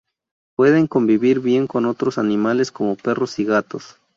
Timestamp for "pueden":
0.57-0.87